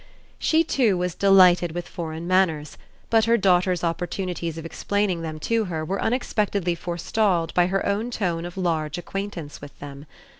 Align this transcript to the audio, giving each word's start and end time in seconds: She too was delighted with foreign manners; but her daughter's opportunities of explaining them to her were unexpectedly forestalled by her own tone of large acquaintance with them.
She 0.39 0.63
too 0.63 0.97
was 0.97 1.13
delighted 1.13 1.73
with 1.73 1.87
foreign 1.87 2.25
manners; 2.25 2.75
but 3.11 3.25
her 3.25 3.37
daughter's 3.37 3.83
opportunities 3.83 4.57
of 4.57 4.65
explaining 4.65 5.21
them 5.21 5.37
to 5.41 5.65
her 5.65 5.85
were 5.85 6.01
unexpectedly 6.01 6.73
forestalled 6.73 7.53
by 7.53 7.67
her 7.67 7.85
own 7.85 8.09
tone 8.09 8.43
of 8.43 8.57
large 8.57 8.97
acquaintance 8.97 9.61
with 9.61 9.77
them. 9.77 10.07